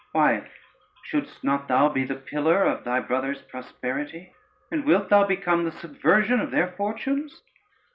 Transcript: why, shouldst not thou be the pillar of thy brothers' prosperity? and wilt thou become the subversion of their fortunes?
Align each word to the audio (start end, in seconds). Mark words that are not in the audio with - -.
why, 0.13 0.41
shouldst 1.05 1.43
not 1.43 1.67
thou 1.67 1.87
be 1.87 2.03
the 2.03 2.15
pillar 2.15 2.63
of 2.63 2.83
thy 2.83 2.99
brothers' 2.99 3.43
prosperity? 3.51 4.33
and 4.71 4.83
wilt 4.83 5.09
thou 5.09 5.23
become 5.27 5.63
the 5.63 5.71
subversion 5.73 6.39
of 6.39 6.49
their 6.49 6.69
fortunes? 6.69 7.43